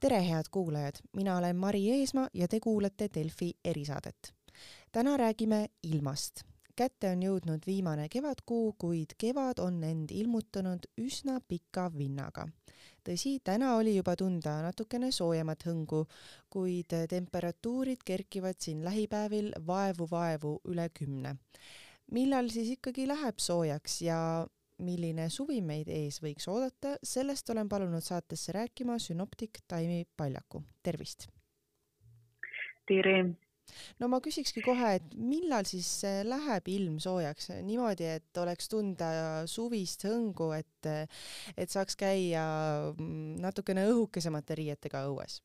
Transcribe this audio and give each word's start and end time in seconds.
tere, 0.00 0.20
head 0.28 0.44
kuulajad, 0.50 0.94
mina 1.16 1.36
olen 1.36 1.56
Mari 1.56 1.90
Eesmaa 1.90 2.28
ja 2.34 2.48
te 2.48 2.60
kuulate 2.60 3.08
Delfi 3.14 3.52
erisaadet. 3.64 4.34
täna 4.92 5.16
räägime 5.16 5.68
ilmast. 5.82 6.42
kätte 6.76 7.10
on 7.10 7.22
jõudnud 7.22 7.66
viimane 7.66 8.08
kevadkuu, 8.08 8.74
kuid 8.78 9.16
kevad 9.18 9.58
on 9.58 9.84
end 9.84 10.10
ilmutanud 10.10 10.86
üsna 10.98 11.40
pika 11.48 11.90
vinnaga. 11.98 12.46
tõsi, 13.08 13.40
täna 13.44 13.74
oli 13.76 13.96
juba 13.96 14.16
tunda 14.16 14.62
natukene 14.62 15.10
soojemat 15.12 15.66
hõngu, 15.66 16.06
kuid 16.50 16.94
temperatuurid 17.08 18.04
kerkivad 18.04 18.54
siin 18.58 18.84
lähipäevil 18.84 19.52
vaevu-vaevu 19.66 20.60
üle 20.64 20.88
kümne. 20.88 21.36
millal 22.12 22.48
siis 22.48 22.68
ikkagi 22.68 23.08
läheb 23.08 23.38
soojaks 23.38 24.02
ja 24.02 24.46
milline 24.84 25.28
suvi 25.32 25.60
meid 25.64 25.88
ees 25.92 26.20
võiks 26.22 26.48
oodata, 26.50 26.96
sellest 27.02 27.50
olen 27.50 27.68
palunud 27.68 28.04
saatesse 28.04 28.54
rääkima 28.56 28.98
sünoptik 29.02 29.62
Taimi 29.68 30.04
Paljaku, 30.16 30.62
tervist! 30.82 31.28
tere! 32.88 33.18
no 34.00 34.08
ma 34.08 34.20
küsikski 34.24 34.62
kohe, 34.64 34.94
et 34.98 35.14
millal 35.18 35.66
siis 35.68 35.90
läheb 36.24 36.70
ilm 36.72 36.96
soojaks 37.02 37.50
niimoodi, 37.66 38.08
et 38.18 38.40
oleks 38.40 38.70
tunda 38.72 39.10
suvist 39.50 40.06
hõngu, 40.08 40.50
et, 40.56 40.88
et 41.56 41.70
saaks 41.70 41.98
käia 42.00 42.44
mm, 42.94 43.38
natukene 43.44 43.84
õhukesemate 43.92 44.56
riietega 44.62 45.04
õues? 45.10 45.40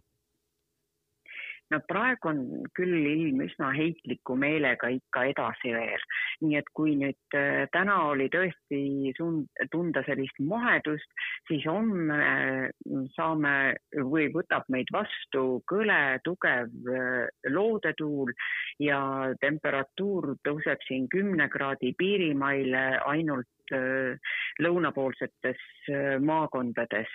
No 1.73 1.79
praegu 1.89 2.29
on 2.29 2.41
küll 2.77 2.93
ilm 2.93 3.41
üsna 3.45 3.71
heitliku 3.75 4.35
meelega 4.39 4.89
ikka 4.93 5.25
edasi 5.31 5.73
veel, 5.75 6.05
nii 6.45 6.57
et 6.59 6.69
kui 6.77 6.95
nüüd 6.99 7.37
äh, 7.37 7.65
täna 7.73 7.97
oli 8.11 8.29
tõesti 8.33 9.13
tunda 9.17 10.03
sellist 10.07 10.39
mahedust, 10.53 11.09
siis 11.49 11.65
homme 11.69 12.19
äh, 12.19 12.99
saame 13.17 13.55
või 14.13 14.29
võtab 14.35 14.69
meid 14.73 14.91
vastu 14.93 15.61
kõle 15.69 16.19
tugev 16.27 16.69
äh, 16.93 17.25
loodetuul 17.49 18.33
ja 18.83 19.01
temperatuur 19.41 20.35
tõuseb 20.45 20.81
siin 20.87 21.09
kümne 21.11 21.49
kraadi 21.53 21.93
piirimaile 21.97 22.85
ainult 23.09 23.49
lõunapoolsetes 24.61 25.61
maakondades 26.21 27.09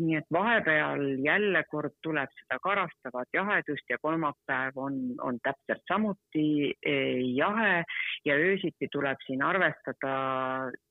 nii 0.00 0.16
et 0.18 0.26
vahepeal 0.32 1.02
jälle 1.22 1.62
kord 1.70 1.94
tuleb 2.02 2.30
seda 2.40 2.58
karastavat 2.62 3.28
jahedust 3.34 3.90
ja 3.90 3.98
kolmapäev 4.02 4.78
on, 4.78 4.96
on 5.22 5.38
täpselt 5.42 5.82
samuti 5.88 6.72
eh, 6.86 7.20
jahe. 7.36 7.84
Ja 8.24 8.34
öösiti 8.40 8.88
tuleb 8.92 9.20
siin 9.26 9.42
arvestada 9.42 10.14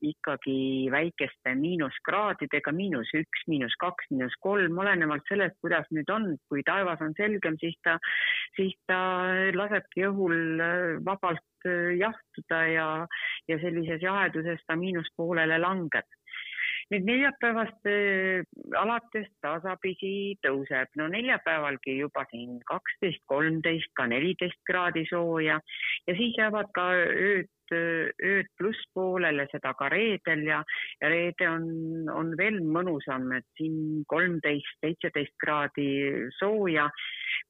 ikkagi 0.02 0.88
väikeste 0.90 1.54
miinuskraadidega, 1.58 2.72
miinus 2.72 3.12
üks, 3.18 3.44
miinus 3.50 3.76
kaks, 3.80 4.08
miinus 4.10 4.36
kolm, 4.40 4.78
olenevalt 4.78 5.26
sellest, 5.28 5.58
kuidas 5.60 5.88
nüüd 5.92 6.10
on, 6.14 6.34
kui 6.48 6.64
taevas 6.66 7.02
on 7.04 7.12
selgem, 7.18 7.58
siis 7.60 7.76
ta, 7.84 7.98
siis 8.56 8.76
ta 8.88 8.98
lasebki 9.56 10.08
õhul 10.08 10.64
eh, 10.64 10.90
vabalt 11.04 11.68
eh, 11.68 11.94
jahtuda 12.00 12.64
ja, 12.72 12.90
ja 13.50 13.60
sellises 13.60 14.02
jaheduses 14.04 14.64
ta 14.68 14.78
miinuspoolele 14.80 15.60
langeb 15.60 16.08
nüüd 16.92 17.06
neljapäevast 17.08 17.88
äh, 17.88 18.44
alates 18.80 19.30
tasapisi 19.44 20.36
tõuseb, 20.44 20.92
no 21.00 21.08
neljapäevalgi 21.12 21.98
juba 22.00 22.26
siin 22.30 22.60
kaksteist, 22.68 23.22
kolmteist, 23.30 23.92
ka 23.96 24.08
neliteist 24.10 24.60
kraadi 24.68 25.06
sooja. 25.10 25.60
Ja 26.08 26.16
siis 26.18 26.38
jäävad 26.38 26.72
ka 26.76 26.90
ööd 26.94 27.50
ööd 27.72 28.48
plusspoolele, 28.58 29.46
seda 29.50 29.72
ka 29.78 29.88
reedel. 29.92 30.42
Ja, 30.46 30.60
ja 31.00 31.10
reede 31.10 31.48
on, 31.48 31.64
on 32.12 32.34
veel 32.38 32.60
mõnusam, 32.60 33.30
et 33.38 33.46
siin 33.58 34.04
kolmteist, 34.10 34.80
seitseteist 34.84 35.36
kraadi 35.40 35.88
sooja. 36.38 36.90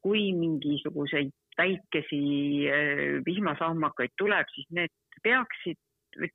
kui 0.01 0.33
mingisuguseid 0.33 1.33
väikesi 1.59 2.21
äh, 2.69 3.25
vihmasahmakaid 3.27 4.15
tuleb, 4.19 4.49
siis 4.55 4.67
need 4.71 4.93
peaksid 5.23 5.79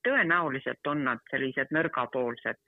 tõenäoliselt 0.03 0.87
on 0.91 1.03
nad 1.07 1.21
sellised 1.31 1.71
nõrgapoolsed 1.71 2.59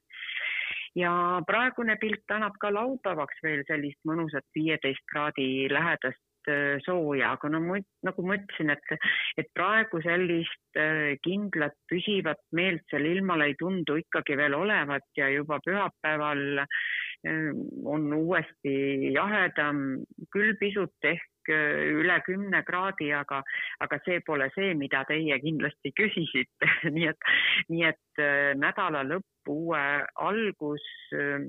ja 0.97 1.13
praegune 1.47 1.95
pilt 2.01 2.33
annab 2.35 2.57
ka 2.59 2.71
laupäevaks 2.73 3.39
veel 3.43 3.63
sellist 3.69 4.01
mõnusat 4.07 4.45
viieteist 4.55 5.03
kraadi 5.11 5.69
lähedast 5.71 6.51
äh, 6.51 6.77
sooja, 6.85 7.33
aga 7.37 7.51
no 7.53 7.61
nagu 8.07 8.25
ma 8.27 8.37
ütlesin, 8.39 8.73
et, 8.73 9.07
et 9.39 9.51
praegu 9.55 10.01
sellist 10.03 10.79
äh, 10.79 11.15
kindlat 11.23 11.77
püsivat 11.91 12.41
meelt 12.57 12.83
seal 12.91 13.07
ilmal 13.07 13.45
ei 13.47 13.55
tundu 13.59 13.99
ikkagi 14.01 14.37
veel 14.39 14.57
olevat 14.57 15.07
ja 15.17 15.29
juba 15.31 15.61
pühapäeval 15.65 16.63
äh, 16.65 17.51
on 17.85 18.11
uuesti 18.17 19.13
jahedam, 19.15 20.01
küll 20.33 20.57
pisut 20.59 21.11
ehk 21.13 21.30
üle 21.49 22.19
kümne 22.25 22.61
kraadi, 22.67 23.09
aga, 23.15 23.41
aga 23.81 23.99
see 24.05 24.19
pole 24.25 24.49
see, 24.55 24.73
mida 24.77 25.03
teie 25.09 25.39
kindlasti 25.41 25.93
küsisite 25.97 26.69
nii 26.95 27.09
et, 27.09 27.29
nii 27.69 27.87
et 27.89 28.23
nädala 28.59 29.03
lõpp 29.07 29.25
uue 29.49 29.81
algus 30.21 30.83
ähm, 31.17 31.47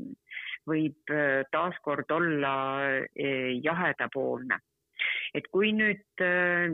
võib 0.69 1.11
äh, 1.11 1.43
taaskord 1.53 2.11
olla 2.11 2.55
äh, 2.89 3.59
jahedapoolne. 3.63 4.59
et 5.35 5.49
kui 5.51 5.73
nüüd 5.75 6.23
äh, 6.23 6.71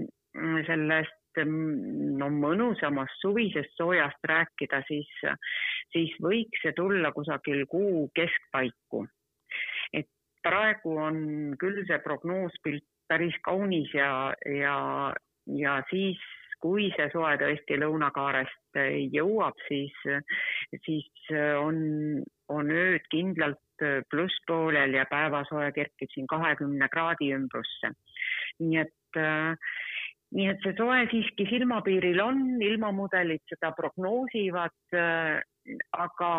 sellest 0.68 1.40
ähm, 1.40 2.18
no 2.20 2.28
mõnusamast 2.34 3.22
suvisest 3.22 3.72
soojast 3.78 4.28
rääkida, 4.28 4.82
siis, 4.88 5.08
siis 5.94 6.12
võiks 6.20 6.62
see 6.62 6.74
tulla 6.76 7.12
kusagil 7.12 7.64
kuu 7.66 8.08
keskpaiku. 8.14 9.06
et 9.92 10.08
praegu 10.44 10.98
on 11.00 11.56
küll 11.58 11.84
see 11.88 11.98
prognoospilt 12.04 12.84
päris 13.08 13.36
kaunis 13.44 13.92
ja, 13.94 14.34
ja, 14.46 14.76
ja 15.58 15.78
siis 15.90 16.20
kui 16.62 16.88
see 16.96 17.06
soe 17.12 17.36
tõesti 17.38 17.78
lõunakaarest 17.78 18.80
jõuab, 19.14 19.58
siis, 19.68 19.94
siis 20.84 21.32
on, 21.60 21.78
on 22.50 22.72
ööd 22.74 23.06
kindlalt 23.12 23.84
plusspoolel 24.10 24.96
ja 24.98 25.04
päevasoe 25.10 25.70
kerkib 25.76 26.10
siin 26.10 26.26
kahekümne 26.30 26.88
kraadi 26.90 27.30
ümbrusse. 27.36 27.92
nii 28.58 28.80
et 28.82 29.20
nii 30.34 30.48
et 30.50 30.64
see 30.64 30.74
soe 30.76 31.04
siiski 31.12 31.46
silmapiiril 31.48 32.18
on, 32.20 32.42
ilmamudelid 32.60 33.44
seda 33.48 33.70
prognoosivad, 33.76 34.98
aga 35.96 36.32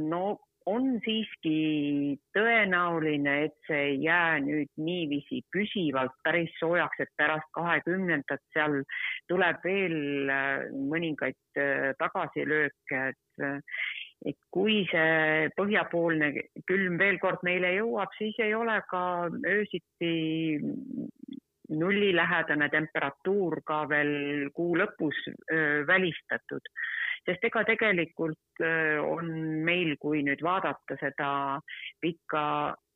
no 0.00 0.22
on 0.66 0.96
siiski 1.04 2.16
tõenäoline, 2.34 3.36
et 3.46 3.54
see 3.68 3.82
ei 3.92 4.00
jää 4.02 4.40
nüüd 4.44 4.70
niiviisi 4.82 5.42
püsivalt 5.54 6.16
päris 6.26 6.50
soojaks, 6.60 7.04
et 7.04 7.12
pärast 7.18 7.48
kahekümnendat 7.54 8.42
seal 8.54 8.80
tuleb 9.30 9.62
veel 9.64 10.32
äh, 10.32 10.66
mõningaid 10.90 11.62
äh, 11.62 11.92
tagasilööke, 12.02 13.02
et 13.12 13.46
äh, 13.46 13.60
et 14.26 14.38
kui 14.50 14.80
see 14.90 15.50
põhjapoolne 15.58 16.30
külm 16.66 16.96
veel 16.98 17.18
kord 17.22 17.42
meile 17.46 17.74
jõuab, 17.76 18.14
siis 18.16 18.38
ei 18.42 18.54
ole 18.56 18.78
ka 18.88 19.28
öösiti 19.44 20.56
nullilähedane 21.68 22.68
temperatuur 22.72 23.60
ka 23.66 23.82
veel 23.90 24.48
kuu 24.56 24.76
lõpus 24.80 25.18
öö, 25.28 25.84
välistatud 25.86 26.70
sest 27.26 27.44
ega 27.48 27.62
tegelikult 27.66 28.62
äh, 28.62 28.98
on 29.02 29.30
meil, 29.66 29.94
kui 30.02 30.22
nüüd 30.26 30.42
vaadata 30.46 30.96
seda 31.00 31.30
pikka 32.02 32.44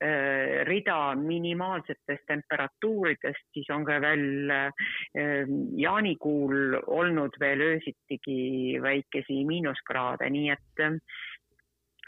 äh, 0.02 0.62
rida 0.68 0.98
minimaalsetest 1.18 2.26
temperatuuridest, 2.30 3.48
siis 3.54 3.70
on 3.74 3.84
ka 3.88 3.98
veel 4.02 4.54
äh, 4.54 5.50
jaanikuul 5.82 6.78
olnud 6.86 7.38
veel 7.42 7.66
öösitigi 7.72 8.78
väikesi 8.82 9.42
miinuskraade, 9.48 10.30
nii 10.30 10.50
et 10.54 10.84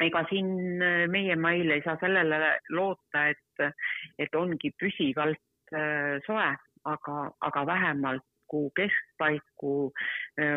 ega 0.02 0.24
siin 0.30 0.52
meie 1.12 1.36
mail 1.38 1.74
ei 1.74 1.82
saa 1.84 1.98
sellele 2.00 2.56
loota, 2.74 3.28
et, 3.34 3.74
et 4.18 4.34
ongi 4.34 4.72
püsivalt 4.78 5.38
soe, 6.26 6.48
aga, 6.90 7.16
aga 7.46 7.62
vähemalt 7.68 8.26
kuu 8.52 8.68
keskpaiku 8.76 9.76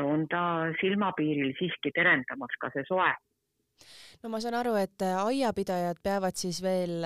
on 0.04 0.28
ta 0.32 0.44
silmapiiril 0.82 1.56
siiski 1.60 1.94
terendamas 1.96 2.60
ka 2.60 2.74
see 2.76 2.84
soe 2.90 3.14
no 4.24 4.32
ma 4.32 4.40
saan 4.42 4.56
aru, 4.58 4.74
et 4.80 5.04
aiapidajad 5.06 6.00
peavad 6.04 6.38
siis 6.40 6.62
veel 6.64 7.06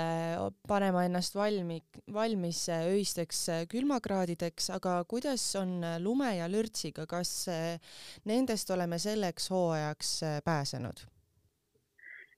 panema 0.70 1.04
ennast 1.08 1.36
valmi, 1.38 1.80
valmis 2.14 2.62
öisteks 2.78 3.42
külmakraadideks, 3.72 4.70
aga 4.78 5.00
kuidas 5.10 5.44
on 5.60 5.80
lume 6.04 6.32
ja 6.38 6.50
lürtsiga, 6.52 7.08
kas 7.10 7.34
nendest 8.30 8.72
oleme 8.76 9.00
selleks 9.02 9.50
hooajaks 9.54 10.20
pääsenud? 10.46 11.06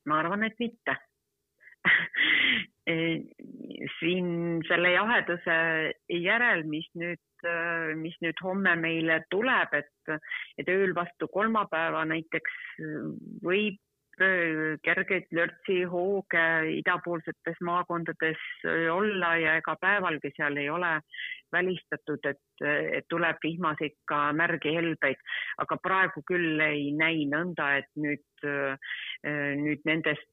ma 0.10 0.18
arvan, 0.18 0.44
et 0.48 0.56
mitte 0.58 0.96
siin 4.00 4.32
selle 4.66 4.96
jaheduse 4.96 5.58
järel, 6.10 6.64
mis 6.70 6.88
nüüd 6.98 7.22
Äh, 7.22 7.31
mis 8.00 8.18
nüüd 8.22 8.42
homme 8.44 8.76
meile 8.80 9.22
tuleb, 9.32 9.74
et, 9.74 10.18
et 10.58 10.70
ööl 10.70 10.96
vastu 10.98 11.28
kolmapäeva 11.32 12.04
näiteks 12.10 12.60
võib 13.46 13.80
kergeid 14.86 15.30
lörtsihooge 15.34 16.44
idapoolsetes 16.78 17.62
maakondades 17.66 18.42
olla 18.92 19.36
ja 19.40 19.56
ega 19.62 19.76
päevalgi 19.82 20.34
seal 20.36 20.58
ei 20.58 20.70
ole 20.70 20.92
välistatud, 21.52 22.26
et, 22.26 22.66
et 22.98 23.08
tuleb 23.10 23.40
vihmas 23.44 23.82
ikka 23.82 24.32
märgi 24.38 24.76
helbeid, 24.76 25.20
aga 25.64 25.78
praegu 25.84 26.24
küll 26.28 26.62
ei 26.64 26.92
näi 26.96 27.26
nõnda, 27.32 27.78
et 27.82 27.90
nüüd, 27.96 28.46
nüüd 29.64 29.90
nendest 29.90 30.30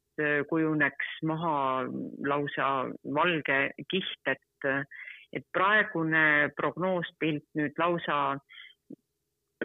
kujuneks 0.51 1.19
maha 1.31 1.87
lausa 2.27 2.71
valge 3.15 3.59
kiht, 3.91 4.23
et, 4.27 4.71
et 5.33 5.45
praegune 5.53 6.51
prognoospilt 6.57 7.45
nüüd 7.59 7.79
lausa 7.81 8.19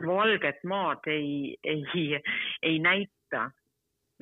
valget 0.04 0.64
maad 0.68 1.06
ei, 1.08 1.58
ei, 1.64 2.20
ei 2.64 2.80
näita. 2.80 3.50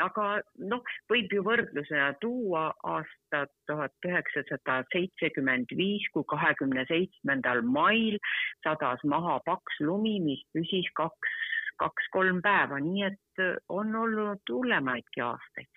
Aga 0.01 0.25
noh, 0.71 0.81
võib 1.11 1.33
ju 1.35 1.43
võrdlusena 1.45 2.13
tuua 2.23 2.71
aastat 2.89 3.51
tuhat 3.69 4.07
üheksasada 4.07 4.79
seitsekümmend 4.93 5.73
viis, 5.77 6.07
kui 6.13 6.25
kahekümne 6.31 6.87
seitsmendal 6.89 7.61
mail 7.61 8.17
sadas 8.65 9.03
maha 9.05 9.37
paks 9.45 9.81
lumi, 9.83 10.17
mis 10.23 10.41
püsis 10.55 10.89
kaks, 10.97 11.35
kaks-kolm 11.83 12.41
päeva, 12.41 12.79
nii 12.81 13.05
et 13.11 13.45
on 13.69 13.93
olnud 14.05 14.55
hullemaidki 14.55 15.21
aastaid 15.27 15.69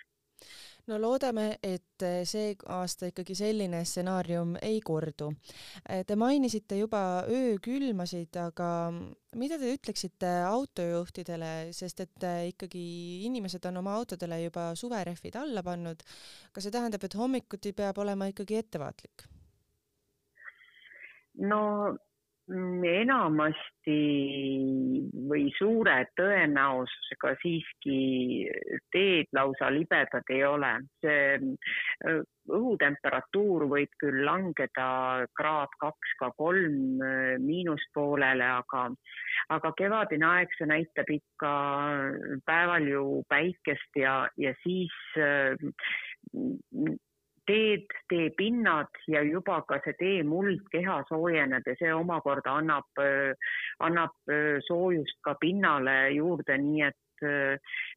no 0.90 0.98
loodame, 1.00 1.46
et 1.64 2.04
eh, 2.04 2.22
see 2.28 2.52
aasta 2.72 3.08
ikkagi 3.10 3.36
selline 3.38 3.80
stsenaarium 3.88 4.54
ei 4.62 4.80
kordu. 4.84 5.30
Eh, 5.88 6.04
te 6.06 6.16
mainisite 6.20 6.78
juba 6.78 7.24
öökülmasid, 7.30 8.36
aga 8.40 8.68
mida 9.40 9.58
te 9.60 9.72
ütleksite 9.74 10.32
autojuhtidele, 10.48 11.52
sest 11.76 12.04
et 12.04 12.28
eh, 12.28 12.40
ikkagi 12.52 12.84
inimesed 13.28 13.64
on 13.70 13.80
oma 13.80 13.96
autodele 14.00 14.42
juba 14.44 14.70
suverehvid 14.78 15.38
alla 15.40 15.64
pannud. 15.64 16.04
kas 16.52 16.66
see 16.66 16.74
tähendab, 16.74 17.04
et 17.04 17.16
hommikuti 17.18 17.72
peab 17.72 17.98
olema 18.04 18.28
ikkagi 18.32 18.60
ettevaatlik? 18.60 19.28
no 21.34 21.60
enamasti 22.44 24.00
või 25.28 25.46
suure 25.56 25.96
tõenäosusega 26.18 27.32
siiski 27.40 28.50
teed 28.92 29.32
lausa 29.32 29.70
libedad 29.72 30.28
ei 30.28 30.44
ole. 30.44 30.72
see 31.00 31.38
äh, 31.40 32.20
õhutemperatuur 32.44 33.64
võib 33.70 33.88
küll 33.96 34.24
langeda 34.26 35.24
kraad 35.32 35.72
kaks, 35.80 36.12
ka 36.20 36.30
kolm 36.36 37.00
äh, 37.00 37.38
miinuspoolele, 37.40 38.44
aga, 38.60 38.90
aga 39.48 39.72
kevadine 39.78 40.26
aeg, 40.26 40.52
see 40.58 40.68
näitab 40.68 41.08
ikka 41.08 41.54
päeval 42.44 42.88
ju 42.88 43.06
päikest 43.28 43.96
ja, 43.96 44.28
ja 44.36 44.52
siis 44.62 44.92
äh, 45.16 45.56
teed, 47.46 47.86
teepinnad 48.10 49.00
ja 49.10 49.22
juba 49.26 49.60
ka 49.68 49.80
see 49.84 49.96
teemuld 50.00 50.62
keha 50.72 51.00
soojeneb 51.08 51.66
ja 51.66 51.76
see 51.80 51.92
omakorda 51.94 52.58
annab, 52.60 53.02
annab 53.88 54.34
soojust 54.68 55.20
ka 55.24 55.36
pinnale 55.40 55.96
juurde, 56.16 56.58
nii 56.60 56.86
et 56.88 57.26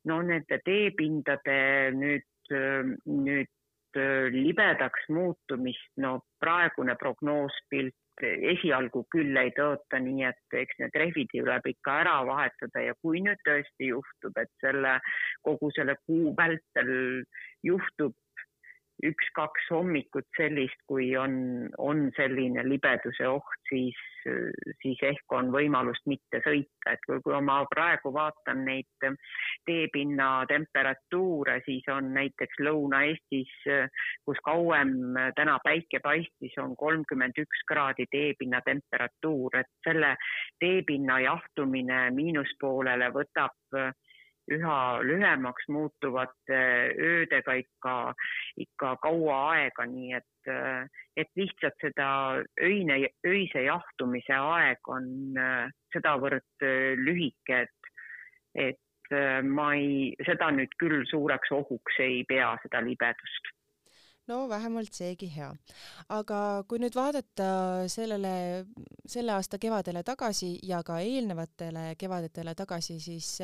no 0.08 0.22
nende 0.24 0.60
teepindade 0.66 1.60
nüüd, 1.98 2.56
nüüd 3.06 4.02
libedaks 4.34 5.08
muutumist, 5.10 5.90
no 6.04 6.20
praegune 6.44 6.96
prognoospilt 7.00 7.96
esialgu 8.26 9.04
küll 9.14 9.38
ei 9.38 9.52
tõota, 9.58 10.00
nii 10.02 10.24
et 10.26 10.56
eks 10.62 10.80
need 10.82 10.96
rehvid 10.98 11.30
tuleb 11.34 11.68
ikka 11.70 12.00
ära 12.04 12.16
vahetada 12.26 12.82
ja 12.88 12.96
kui 13.02 13.22
nüüd 13.22 13.42
tõesti 13.46 13.92
juhtub, 13.92 14.38
et 14.42 14.50
selle 14.62 14.98
kogu 15.46 15.70
selle 15.76 15.98
kuu 16.06 16.34
vältel 16.38 16.94
juhtub 17.66 18.16
üks-kaks 19.06 19.68
hommikut 19.70 20.26
sellist, 20.38 20.80
kui 20.90 21.12
on, 21.20 21.68
on 21.78 22.08
selline 22.18 22.64
libeduse 22.66 23.28
oht, 23.30 23.60
siis, 23.70 23.98
siis 24.82 25.04
ehk 25.06 25.36
on 25.38 25.52
võimalust 25.54 26.08
mitte 26.10 26.42
sõita, 26.46 26.96
et 26.96 27.04
kui, 27.06 27.20
kui 27.26 27.38
ma 27.46 27.60
praegu 27.70 28.12
vaatan 28.16 28.64
neid 28.66 29.08
teepinna 29.70 30.30
temperatuure, 30.50 31.60
siis 31.68 31.86
on 31.94 32.10
näiteks 32.16 32.64
Lõuna-Eestis, 32.66 33.54
kus 34.26 34.42
kauem 34.48 34.98
täna 35.38 35.60
päike 35.64 36.02
paistis, 36.04 36.58
on 36.64 36.74
kolmkümmend 36.80 37.38
üks 37.44 37.64
kraadi 37.70 38.08
teepinna 38.12 38.64
temperatuur, 38.66 39.62
et 39.62 39.72
selle 39.86 40.16
teepinna 40.64 41.22
jahtumine 41.28 42.08
miinuspoolele 42.18 43.14
võtab 43.14 43.94
üha 44.54 44.78
lühemaks 45.04 45.68
muutuvate 45.74 46.60
öödega 47.10 47.58
ikka, 47.60 47.96
ikka 48.58 48.96
kaua 49.04 49.40
aega, 49.56 49.86
nii 49.92 50.14
et, 50.20 50.52
et 51.20 51.32
lihtsalt 51.40 51.76
seda 51.84 52.10
öine, 52.64 53.02
öise 53.28 53.66
jahtumise 53.68 54.40
aeg 54.40 54.92
on 54.94 55.12
sedavõrd 55.96 56.68
lühike, 57.04 57.66
et, 57.66 57.92
et 58.56 59.16
ma 59.44 59.74
ei, 59.76 60.16
seda 60.28 60.50
nüüd 60.56 60.74
küll 60.80 61.04
suureks 61.12 61.54
ohuks 61.56 62.02
ei 62.04 62.24
pea, 62.28 62.56
seda 62.64 62.84
libedust 62.84 63.54
no 64.28 64.50
vähemalt 64.50 64.94
seegi 64.94 65.30
hea. 65.32 65.50
aga 66.14 66.40
kui 66.68 66.82
nüüd 66.84 66.96
vaadata 66.98 67.88
sellele, 67.92 68.66
selle 69.08 69.36
aasta 69.36 69.60
kevadele 69.62 70.04
tagasi 70.08 70.58
ja 70.68 70.82
ka 70.88 71.00
eelnevatele 71.00 71.94
kevadetele 72.00 72.56
tagasi, 72.56 73.00
siis 73.00 73.38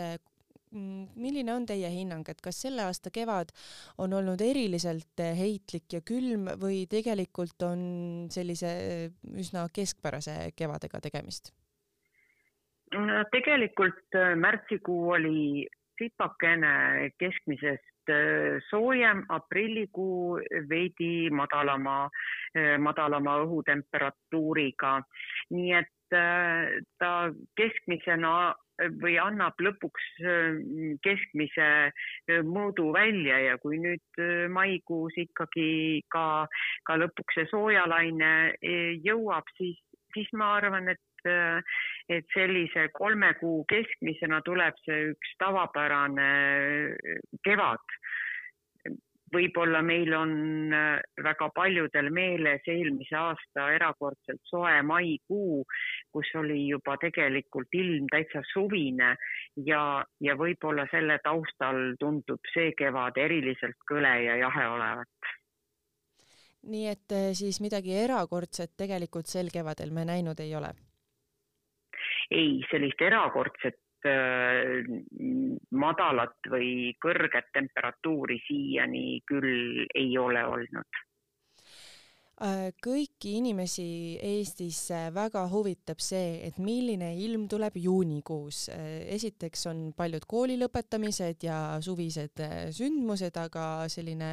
milline 0.74 1.54
on 1.54 1.66
teie 1.70 1.90
hinnang, 1.94 2.26
et 2.30 2.42
kas 2.44 2.62
selle 2.66 2.86
aasta 2.88 3.12
kevad 3.14 3.54
on 4.02 4.14
olnud 4.18 4.42
eriliselt 4.42 5.22
eh, 5.22 5.36
heitlik 5.38 5.98
ja 5.98 6.02
külm 6.06 6.50
või 6.62 6.84
tegelikult 6.90 7.66
on 7.68 7.84
sellise 8.34 8.72
eh, 8.74 9.06
üsna 9.38 9.68
keskpärase 9.74 10.54
kevadega 10.58 11.02
tegemist? 11.04 11.54
tegelikult 13.34 14.20
eh, 14.20 14.36
märtsikuu 14.38 15.16
oli 15.16 15.66
tsipakene 15.98 17.10
keskmisest 17.22 17.90
soojem, 18.68 19.22
aprillikuu 19.32 20.42
veidi 20.68 21.30
madalama, 21.32 22.10
madalama 22.84 23.38
õhutemperatuuriga. 23.46 24.98
nii 25.56 25.70
et 25.78 26.18
ta 27.00 27.12
keskmisena 27.56 28.34
või 29.02 29.16
annab 29.22 29.60
lõpuks 29.62 30.06
mm, 30.24 30.98
keskmise 31.06 31.68
mõõdu 32.48 32.90
välja 32.96 33.40
ja 33.48 33.58
kui 33.62 33.80
nüüd 33.82 34.22
maikuus 34.54 35.18
ikkagi 35.22 36.04
ka, 36.14 36.46
ka 36.88 36.98
lõpuks 36.98 37.40
see 37.40 37.50
soojalaine 37.52 38.34
jõuab, 39.06 39.50
siis, 39.58 39.80
siis 40.16 40.30
ma 40.34 40.56
arvan, 40.60 40.94
et 40.94 41.02
et 42.12 42.26
sellise 42.36 42.90
kolme 42.92 43.30
kuu 43.40 43.62
keskmisena 43.72 44.42
tuleb 44.44 44.76
see 44.84 45.14
üks 45.14 45.30
tavapärane 45.40 46.26
kevad 47.48 47.96
võib-olla 49.34 49.82
meil 49.86 50.14
on 50.18 50.34
äh, 50.74 51.02
väga 51.24 51.50
paljudel 51.56 52.10
meeles 52.14 52.66
eelmise 52.70 53.18
aasta 53.18 53.68
erakordselt 53.76 54.42
soe 54.50 54.76
maikuu, 54.88 55.64
kus 56.14 56.32
oli 56.40 56.60
juba 56.68 56.98
tegelikult 57.02 57.74
ilm 57.78 58.08
täitsa 58.12 58.44
suvine 58.54 59.14
ja, 59.66 59.84
ja 60.22 60.38
võib-olla 60.40 60.88
selle 60.92 61.20
taustal 61.24 61.96
tundub 62.00 62.52
see 62.54 62.74
kevad 62.78 63.18
eriliselt 63.18 63.80
kõle 63.90 64.14
ja 64.28 64.38
jahe 64.46 64.68
olevat. 64.78 65.34
nii 66.64 66.88
et 66.88 67.12
äh, 67.12 67.30
siis 67.38 67.62
midagi 67.62 67.98
erakordset 68.06 68.78
tegelikult 68.78 69.28
sel 69.28 69.52
kevadel 69.54 69.92
me 69.92 70.06
näinud 70.06 70.40
ei 70.40 70.56
ole? 70.56 70.74
ei, 72.32 72.62
sellist 72.72 73.02
erakordset 73.02 73.83
madalat 75.72 76.52
või 76.52 76.94
kõrget 77.02 77.50
temperatuuri 77.56 78.40
siiani 78.48 79.22
küll 79.30 79.86
ei 79.96 80.18
ole 80.18 80.46
olnud. 80.46 81.00
Äh, 81.00 81.13
kõiki 82.84 83.38
inimesi 83.40 83.86
Eestis 84.20 84.80
äh, 84.92 85.08
väga 85.16 85.46
huvitab 85.52 86.02
see, 86.04 86.42
et 86.48 86.58
milline 86.60 87.14
ilm 87.24 87.46
tuleb 87.52 87.78
juunikuus. 87.80 88.66
Äh, 88.74 89.06
esiteks 89.16 89.68
on 89.72 89.84
paljud 89.96 90.26
kooli 90.28 90.58
lõpetamised 90.60 91.46
ja 91.48 91.60
suvised 91.84 92.44
sündmused, 92.76 93.38
aga 93.40 93.88
selline 93.92 94.32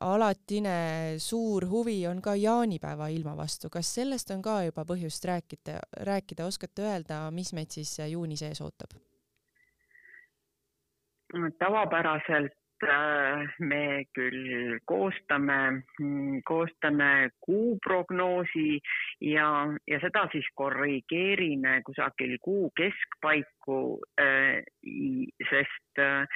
alatine 0.00 1.18
suur 1.20 1.66
huvi 1.68 2.00
on 2.08 2.22
ka 2.24 2.36
jaanipäeva 2.38 3.10
ilma 3.12 3.36
vastu. 3.36 3.68
kas 3.68 3.90
sellest 3.98 4.30
on 4.30 4.42
ka 4.42 4.62
juba 4.68 4.86
põhjust 4.88 5.24
rääkida, 5.28 5.80
rääkida, 6.08 6.46
oskate 6.46 6.86
öelda, 6.86 7.26
mis 7.30 7.52
meid 7.52 7.74
siis 7.74 7.98
juuni 8.08 8.36
sees 8.36 8.60
ootab? 8.64 8.96
tavapäraselt 11.58 12.52
äh, 12.52 12.57
me 12.82 14.04
küll 14.14 14.78
koostame, 14.86 15.82
mm, 16.00 16.40
koostame 16.44 17.30
kuuprognoosi 17.40 18.80
ja, 19.20 19.66
ja 19.86 20.00
seda 20.00 20.26
siis 20.32 20.46
korrigeerime 20.54 21.82
kusagil 21.86 22.36
kuu 22.42 22.70
keskpaiku, 22.76 23.98
äh, 24.20 24.62
sest 25.50 26.02
äh, 26.02 26.26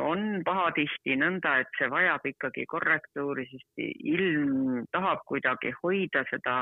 on 0.00 0.42
pahatihti 0.44 1.16
nõnda, 1.20 1.60
et 1.60 1.78
see 1.78 1.90
vajab 1.90 2.26
ikkagi 2.26 2.66
korrektuuri, 2.66 3.46
sest 3.50 3.84
ilm 3.84 4.84
tahab 4.92 5.24
kuidagi 5.28 5.72
hoida 5.82 6.24
seda 6.30 6.56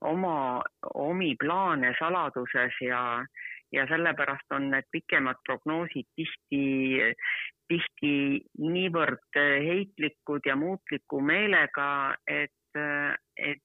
oma, 0.00 0.62
omi 0.94 1.34
plaane 1.40 1.94
saladuses 1.98 2.80
ja 2.84 3.02
ja 3.72 3.86
sellepärast 3.90 4.52
on 4.54 4.70
need 4.70 4.86
pikemad 4.92 5.40
prognoosid 5.46 6.06
tihti, 6.16 6.62
tihti 7.68 8.14
niivõrd 8.62 9.40
heitlikud 9.40 10.46
ja 10.46 10.56
muutliku 10.56 11.20
meelega, 11.20 11.88
et, 12.26 12.80
et 13.36 13.62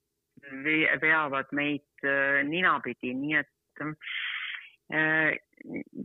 veavad 1.02 1.52
meid 1.54 2.08
ninapidi, 2.50 3.14
nii 3.14 3.38
et 3.40 3.84
äh, 3.86 5.38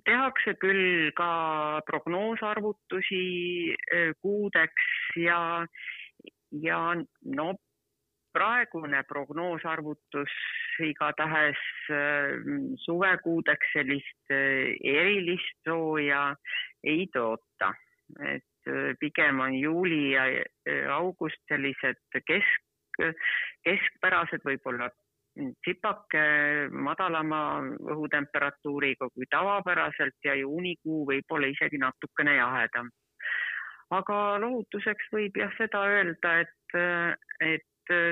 tehakse 0.04 0.54
küll 0.60 1.10
ka 1.16 1.80
prognoosarvutusi 1.88 3.22
äh, 3.72 4.12
kuudeks 4.20 5.16
ja, 5.16 5.40
ja 6.62 6.80
no 7.24 7.54
praegune 8.36 9.02
prognoosarvutus 9.08 10.32
igatahes 10.84 11.62
äh, 11.90 12.36
suvekuudeks 12.84 13.72
sellist 13.72 14.34
äh, 14.34 14.74
erilist 14.84 15.56
sooja 15.64 16.34
ei 16.84 17.06
toota, 17.12 17.72
et 18.20 18.70
äh, 18.70 18.92
pigem 19.00 19.40
on 19.40 19.56
juuli 19.56 20.12
ja 20.12 20.26
august 20.98 21.40
sellised 21.48 22.20
kesk, 22.26 23.02
keskpärased, 23.64 24.44
võib-olla 24.44 24.88
tsipake 25.36 26.22
madalama 26.72 27.40
õhutemperatuuriga 27.92 29.10
kui 29.12 29.28
tavapäraselt 29.30 30.16
ja 30.24 30.34
juunikuu 30.40 31.02
võib-olla 31.10 31.50
isegi 31.52 31.80
natukene 31.80 32.38
jahedam. 32.38 32.88
aga 33.92 34.16
lohutuseks 34.42 35.12
võib 35.12 35.36
jah 35.38 35.52
seda 35.58 35.84
öelda, 35.92 36.32
et, 36.42 36.78
et 37.44 37.68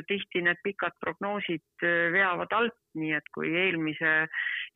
tihti 0.09 0.43
need 0.45 0.61
pikad 0.65 0.97
prognoosid 1.03 1.85
äh, 1.85 2.11
veavad 2.15 2.53
alt, 2.57 2.77
nii 2.99 3.15
et 3.17 3.27
kui 3.35 3.51
eelmise, 3.59 4.13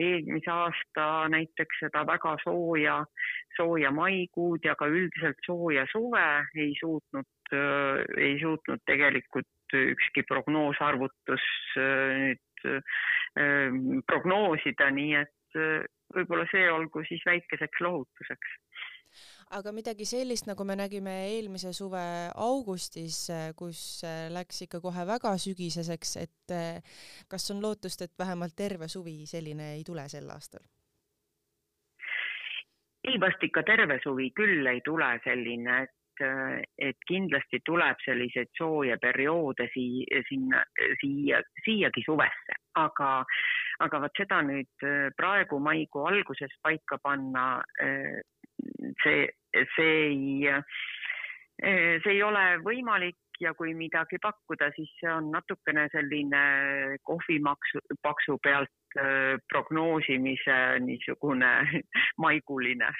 eelmise 0.02 0.50
aasta 0.50 1.28
näiteks 1.32 1.84
seda 1.84 2.04
väga 2.08 2.34
sooja, 2.42 2.98
sooja 3.56 3.92
maikuud 3.94 4.66
ja 4.66 4.74
ka 4.78 4.88
üldiselt 4.90 5.38
sooja 5.46 5.86
suve 5.92 6.26
ei 6.56 6.72
suutnud, 6.80 7.30
äh, 7.52 8.02
ei 8.16 8.38
suutnud 8.42 8.82
tegelikult 8.88 9.48
ükski 9.68 10.22
prognoosarvutus 10.24 11.44
nüüd 11.76 12.44
prognoosida, 14.08 14.86
nii 14.96 15.12
et 15.18 15.58
võib-olla 16.16 16.46
see 16.48 16.64
olgu 16.72 17.02
siis 17.04 17.20
väikeseks 17.28 17.82
lohutuseks 17.84 18.54
aga 19.56 19.72
midagi 19.72 20.04
sellist, 20.08 20.46
nagu 20.48 20.64
me 20.66 20.76
nägime 20.78 21.14
eelmise 21.32 21.72
suve 21.76 22.02
augustis, 22.36 23.26
kus 23.56 24.04
äh, 24.06 24.26
läks 24.32 24.64
ikka 24.66 24.80
kohe 24.84 25.04
väga 25.08 25.34
sügiseseks, 25.40 26.16
et 26.22 26.54
äh, 26.54 26.98
kas 27.30 27.50
on 27.54 27.62
lootust, 27.64 28.02
et 28.04 28.12
vähemalt 28.18 28.56
terve 28.56 28.88
suvi 28.92 29.22
selline 29.26 29.74
ei 29.76 29.86
tule 29.86 30.08
sel 30.08 30.28
aastal? 30.34 30.64
ei, 33.08 33.16
vast 33.20 33.42
ikka 33.46 33.62
terve 33.64 33.96
suvi 34.02 34.28
küll 34.36 34.66
ei 34.68 34.82
tule 34.84 35.08
selline, 35.24 35.78
et 35.86 36.24
äh, 36.26 36.58
et 36.90 36.98
kindlasti 37.08 37.62
tuleb 37.64 38.02
selliseid 38.04 38.52
sooje 38.58 38.98
perioode 39.00 39.70
sii-, 39.72 40.22
sinna, 40.28 40.64
siia, 41.00 41.40
siiagi 41.64 42.04
suvesse, 42.04 42.58
aga, 42.76 43.22
aga 43.84 44.00
vot 44.02 44.18
seda 44.18 44.40
nüüd 44.42 44.86
praegu 45.16 45.60
maikuu 45.62 46.06
alguses 46.10 46.52
paika 46.62 46.98
panna, 47.02 47.62
see, 49.04 49.28
see 49.76 49.96
ei, 50.08 50.52
see 51.60 52.14
ei 52.14 52.22
ole 52.26 52.44
võimalik 52.66 53.18
ja 53.40 53.54
kui 53.54 53.74
midagi 53.74 54.18
pakkuda, 54.22 54.70
siis 54.76 54.90
see 54.98 55.10
on 55.12 55.30
natukene 55.34 55.86
selline 55.92 56.42
kohvimaksu, 57.06 57.82
paksu 58.02 58.38
pealt 58.42 58.98
äh, 58.98 59.38
prognoosimise 59.52 60.58
niisugune 60.84 61.52
maiguline 62.24 62.90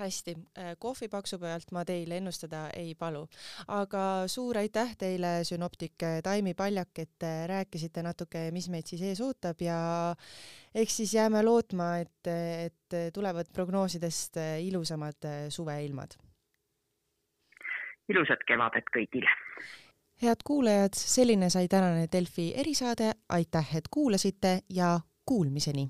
hästi, 0.00 0.36
äh, 0.58 0.72
kohvipaksu 0.78 1.38
pealt 1.38 1.72
ma 1.72 1.84
teile 1.84 2.18
ennustada 2.20 2.66
ei 2.76 2.94
palu, 2.98 3.26
aga 3.68 4.24
suur 4.30 4.58
aitäh 4.58 4.96
teile, 4.98 5.36
sünoptik 5.44 6.04
Taimi 6.22 6.54
Paljak, 6.54 6.98
et 6.98 7.28
rääkisite 7.46 8.02
natuke, 8.02 8.48
mis 8.52 8.68
meid 8.72 8.90
siis 8.90 9.02
ees 9.02 9.22
ootab 9.24 9.60
ja 9.64 9.78
eks 10.74 11.00
siis 11.02 11.14
jääme 11.14 11.42
lootma, 11.42 11.96
et, 12.04 12.30
et 12.30 12.98
tulevad 13.14 13.50
prognoosidest 13.52 14.38
ilusamad 14.66 15.30
suveilmad. 15.48 16.18
ilusat 18.08 18.44
kevadet 18.46 18.90
kõigile! 18.94 19.30
head 20.22 20.44
kuulajad, 20.44 20.94
selline 20.94 21.50
sai 21.50 21.68
tänane 21.68 22.06
Delfi 22.12 22.52
erisaade, 22.56 23.12
aitäh, 23.28 23.76
et 23.76 23.88
kuulasite 23.90 24.58
ja 24.70 25.00
kuulmiseni! 25.26 25.88